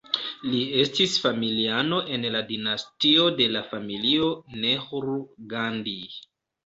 Li 0.51 0.59
estis 0.83 1.17
familiano 1.25 1.99
en 2.15 2.25
la 2.35 2.41
dinastio 2.49 3.27
de 3.43 3.49
la 3.57 3.61
Familio 3.75 4.33
Nehru-Gandhi. 4.65 5.99